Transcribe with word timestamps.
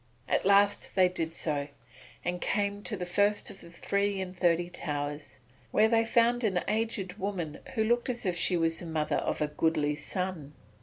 At 0.27 0.45
last 0.47 0.95
they 0.95 1.07
did 1.07 1.35
so, 1.35 1.67
and 2.25 2.41
came 2.41 2.81
to 2.85 2.97
the 2.97 3.05
first 3.05 3.51
of 3.51 3.61
the 3.61 3.69
three 3.69 4.19
and 4.19 4.35
thirty 4.35 4.67
towers, 4.67 5.37
where 5.69 5.87
they 5.87 6.05
found 6.05 6.43
an 6.43 6.63
aged 6.67 7.19
woman 7.19 7.59
who 7.75 7.83
looked 7.83 8.09
as 8.09 8.25
if 8.25 8.35
she 8.35 8.57
was 8.57 8.79
the 8.79 8.87
mother 8.87 9.17
of 9.17 9.41
a 9.41 9.47
goodly 9.47 9.93
son. 9.93 10.53